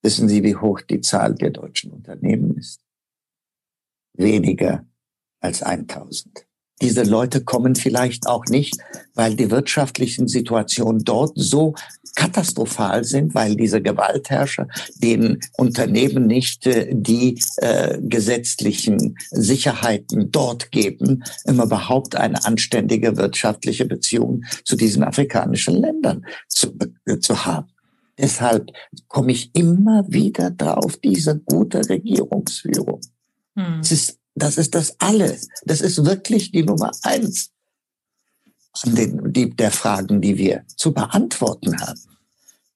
[0.02, 2.80] Wissen Sie, wie hoch die Zahl der deutschen Unternehmen ist?
[4.16, 4.86] Weniger
[5.40, 6.46] als 1000.
[6.80, 8.76] Diese Leute kommen vielleicht auch nicht,
[9.14, 11.74] weil die wirtschaftlichen Situationen dort so
[12.14, 14.66] katastrophal sind, weil diese Gewaltherrscher
[14.96, 23.84] den Unternehmen nicht äh, die äh, gesetzlichen Sicherheiten dort geben, um überhaupt eine anständige wirtschaftliche
[23.84, 26.74] Beziehung zu diesen afrikanischen Ländern zu,
[27.06, 27.68] äh, zu haben.
[28.18, 28.70] Deshalb
[29.08, 33.00] komme ich immer wieder drauf, diese gute Regierungsführung.
[33.56, 33.78] Hm.
[33.80, 35.48] Das, ist, das ist das alles.
[35.64, 37.50] Das ist wirklich die Nummer eins
[38.82, 42.00] an den, die, der Fragen, die wir zu beantworten haben.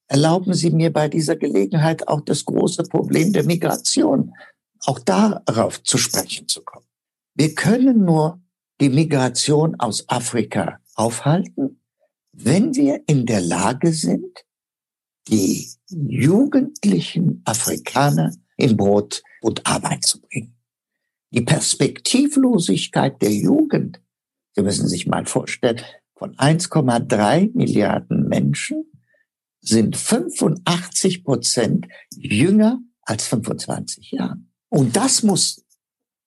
[0.06, 4.32] Erlauben Sie mir bei dieser Gelegenheit auch das große Problem der Migration,
[4.84, 6.86] auch darauf zu sprechen zu kommen.
[7.34, 8.40] Wir können nur
[8.80, 11.80] die Migration aus Afrika aufhalten,
[12.32, 14.44] wenn wir in der Lage sind,
[15.28, 20.53] die jugendlichen Afrikaner in Brot und Arbeit zu bringen.
[21.34, 24.00] Die Perspektivlosigkeit der Jugend
[24.54, 25.80] Sie müssen sich mal vorstellen,
[26.16, 28.84] von 1,3 Milliarden Menschen
[29.60, 34.38] sind 85 Prozent jünger als 25 Jahre.
[34.68, 35.64] Und das muss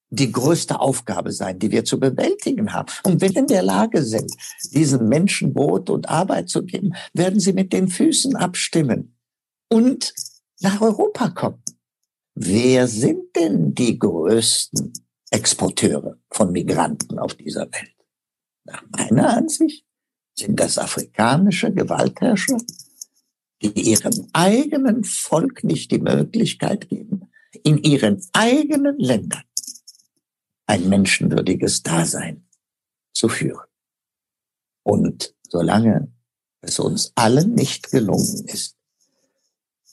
[0.10, 2.92] die größte Aufgabe sein, die wir zu bewältigen haben.
[3.04, 4.32] Und wenn wir in der Lage sind,
[4.72, 9.16] diesen Menschen Brot und Arbeit zu geben, werden sie mit den Füßen abstimmen
[9.70, 10.14] und
[10.60, 11.62] nach Europa kommen.
[12.40, 14.94] Wer sind denn die größten
[15.32, 17.96] Exporteure von Migranten auf dieser Welt?
[18.64, 19.84] Nach meiner Ansicht
[20.38, 22.60] sind das afrikanische Gewaltherrscher,
[23.64, 27.32] die ihrem eigenen Volk nicht die Möglichkeit geben,
[27.64, 29.46] in ihren eigenen Ländern
[30.68, 32.48] ein menschenwürdiges Dasein
[33.14, 33.66] zu führen.
[34.84, 36.14] Und solange
[36.62, 38.78] es uns allen nicht gelungen ist,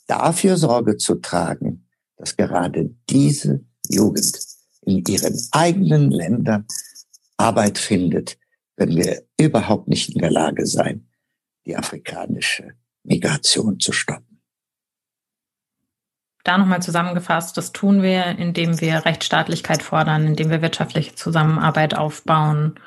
[0.05, 1.84] dafür Sorge zu tragen,
[2.17, 4.39] dass gerade diese Jugend
[4.81, 6.65] in ihren eigenen Ländern
[7.37, 8.37] Arbeit findet,
[8.77, 11.07] werden wir überhaupt nicht in der Lage sein,
[11.65, 12.73] die afrikanische
[13.03, 14.41] Migration zu stoppen.
[16.43, 22.79] Da nochmal zusammengefasst, das tun wir, indem wir Rechtsstaatlichkeit fordern, indem wir wirtschaftliche Zusammenarbeit aufbauen,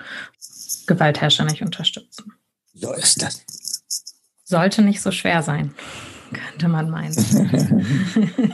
[0.86, 2.32] Gewaltherrscher nicht unterstützen.
[2.72, 3.44] So ist das.
[4.44, 5.74] Sollte nicht so schwer sein,
[6.32, 7.14] könnte man meinen.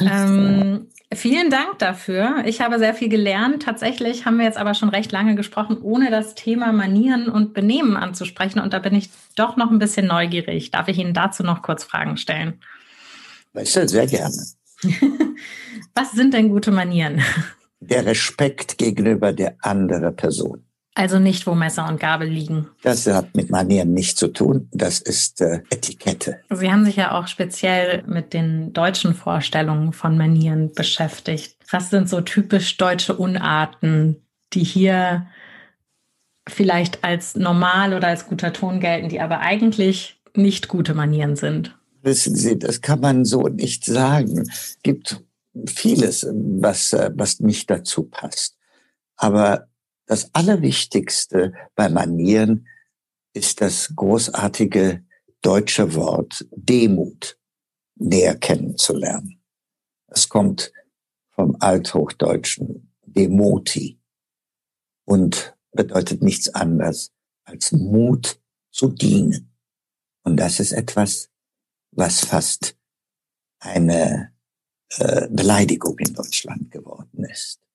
[0.00, 2.42] ähm, Vielen Dank dafür.
[2.46, 3.62] Ich habe sehr viel gelernt.
[3.62, 7.96] Tatsächlich haben wir jetzt aber schon recht lange gesprochen, ohne das Thema Manieren und Benehmen
[7.96, 8.58] anzusprechen.
[8.58, 10.72] Und da bin ich doch noch ein bisschen neugierig.
[10.72, 12.60] Darf ich Ihnen dazu noch kurz Fragen stellen?
[13.52, 14.34] Weißt du, sehr gerne.
[15.94, 17.22] Was sind denn gute Manieren?
[17.78, 20.65] Der Respekt gegenüber der anderen Person.
[20.96, 22.68] Also nicht, wo Messer und Gabel liegen.
[22.82, 24.70] Das hat mit Manieren nichts zu tun.
[24.72, 26.40] Das ist äh, Etikette.
[26.48, 31.58] Sie haben sich ja auch speziell mit den deutschen Vorstellungen von Manieren beschäftigt.
[31.70, 35.26] Was sind so typisch deutsche Unarten, die hier
[36.48, 41.76] vielleicht als normal oder als guter Ton gelten, die aber eigentlich nicht gute Manieren sind?
[42.00, 44.48] Wissen Sie, das kann man so nicht sagen.
[44.48, 45.22] Es gibt
[45.66, 48.56] vieles, was, äh, was nicht dazu passt.
[49.16, 49.68] Aber
[50.06, 52.66] das Allerwichtigste bei Manieren
[53.32, 55.04] ist das großartige
[55.42, 57.38] deutsche Wort Demut.
[57.98, 59.42] näher kennenzulernen.
[60.08, 60.72] Es kommt
[61.30, 63.98] vom althochdeutschen Demoti
[65.04, 67.12] und bedeutet nichts anderes
[67.44, 68.40] als Mut
[68.70, 69.54] zu dienen.
[70.24, 71.30] Und das ist etwas,
[71.92, 72.76] was fast
[73.60, 74.34] eine
[74.98, 77.65] äh, Beleidigung in Deutschland geworden ist.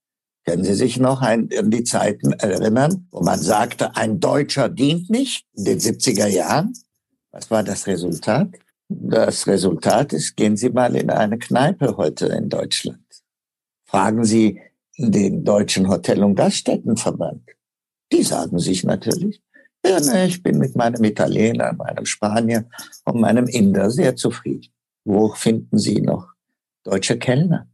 [0.46, 5.46] Können Sie sich noch an die Zeiten erinnern, wo man sagte, ein Deutscher dient nicht,
[5.54, 6.74] in den 70er Jahren?
[7.32, 8.50] Was war das Resultat?
[8.90, 13.06] Das Resultat ist, gehen Sie mal in eine Kneipe heute in Deutschland.
[13.86, 14.60] Fragen Sie
[14.98, 17.44] den Deutschen Hotel- und Gaststättenverband.
[18.12, 19.42] Die sagen sich natürlich,
[19.86, 22.68] ja, ne, ich bin mit meinem Italiener, meinem Spanier
[23.06, 24.72] und meinem Inder sehr zufrieden.
[25.06, 26.28] Wo finden Sie noch
[26.84, 27.68] deutsche Kellner?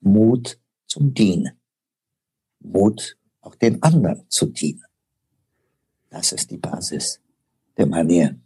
[0.00, 0.59] Mut
[0.90, 1.52] zum Dienen.
[2.58, 4.84] Mut, auch den anderen zu dienen.
[6.10, 7.20] Das ist die Basis
[7.78, 8.44] der Manieren.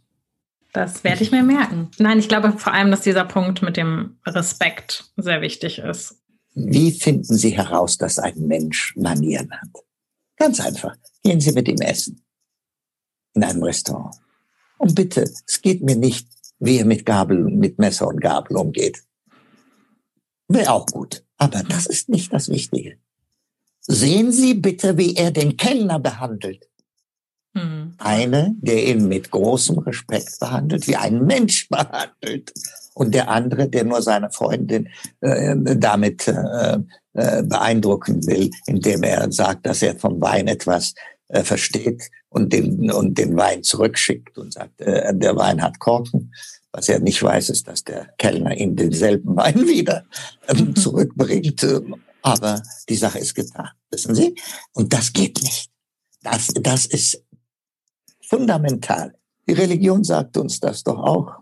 [0.71, 1.89] Das werde ich mir merken.
[1.99, 6.21] Nein, ich glaube vor allem, dass dieser Punkt mit dem Respekt sehr wichtig ist.
[6.53, 9.69] Wie finden Sie heraus, dass ein Mensch Manieren hat?
[10.37, 10.95] Ganz einfach.
[11.23, 12.23] Gehen Sie mit ihm essen.
[13.33, 14.15] In einem Restaurant.
[14.77, 16.27] Und bitte, es geht mir nicht,
[16.59, 19.03] wie er mit Gabel, mit Messer und Gabel umgeht.
[20.47, 21.24] Wäre auch gut.
[21.37, 22.97] Aber das ist nicht das Wichtige.
[23.81, 26.67] Sehen Sie bitte, wie er den Kellner behandelt.
[27.53, 27.93] Mhm.
[27.97, 32.53] Eine, der ihn mit großem Respekt behandelt, wie ein Mensch behandelt.
[32.93, 34.89] Und der andere, der nur seine Freundin
[35.21, 36.79] äh, damit äh,
[37.13, 40.93] äh, beeindrucken will, indem er sagt, dass er vom Wein etwas
[41.27, 46.33] äh, versteht und den, und den Wein zurückschickt und sagt, äh, der Wein hat Korken.
[46.75, 50.03] Was er nicht weiß, ist, dass der Kellner ihm denselben Wein wieder
[50.49, 51.65] ähm, zurückbringt.
[52.21, 54.35] Aber die Sache ist getan, wissen Sie?
[54.73, 55.71] Und das geht nicht.
[56.21, 57.23] Das, das ist
[58.21, 59.15] fundamental.
[59.47, 61.35] Die Religion sagt uns das doch auch.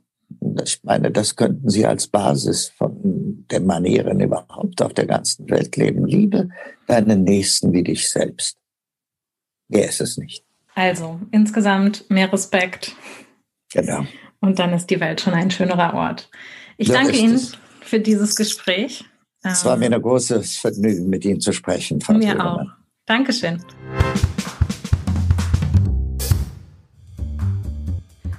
[0.64, 5.76] Ich meine, das könnten Sie als Basis von den Manieren überhaupt auf der ganzen Welt
[5.78, 6.06] leben.
[6.06, 6.50] Liebe
[6.86, 8.58] deinen Nächsten wie dich selbst.
[9.68, 10.46] Wer ist es nicht?
[10.76, 12.96] Also, insgesamt mehr Respekt.
[13.72, 14.06] Genau.
[14.44, 16.30] Und dann ist die Welt schon ein schönerer Ort.
[16.76, 17.54] Ich so danke Ihnen es.
[17.80, 19.06] für dieses Gespräch.
[19.42, 22.02] Es war mir ein großes Vergnügen, mit Ihnen zu sprechen.
[22.02, 22.48] Frau mir Trügemann.
[22.48, 22.66] auch.
[23.06, 23.64] Dankeschön.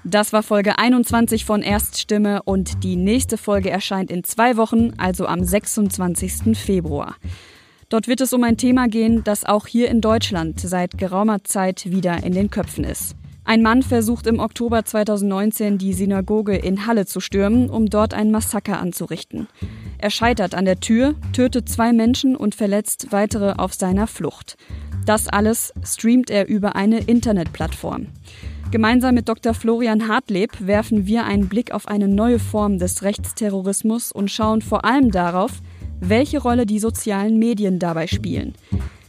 [0.04, 5.24] Das war Folge 21 von Erststimme und die nächste Folge erscheint in zwei Wochen, also
[5.26, 6.54] am 26.
[6.54, 7.16] Februar.
[7.88, 11.90] Dort wird es um ein Thema gehen, das auch hier in Deutschland seit geraumer Zeit
[11.90, 13.16] wieder in den Köpfen ist.
[13.46, 18.30] Ein Mann versucht im Oktober 2019 die Synagoge in Halle zu stürmen, um dort ein
[18.30, 19.48] Massaker anzurichten.
[19.98, 24.56] Er scheitert an der Tür, tötet zwei Menschen und verletzt weitere auf seiner Flucht.
[25.04, 28.06] Das alles streamt er über eine Internetplattform.
[28.70, 29.52] Gemeinsam mit Dr.
[29.52, 34.86] Florian Hartleb werfen wir einen Blick auf eine neue Form des Rechtsterrorismus und schauen vor
[34.86, 35.60] allem darauf,
[36.00, 38.54] welche Rolle die sozialen Medien dabei spielen.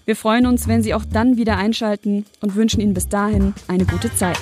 [0.05, 3.85] Wir freuen uns, wenn Sie auch dann wieder einschalten und wünschen Ihnen bis dahin eine
[3.85, 4.37] gute Zeit.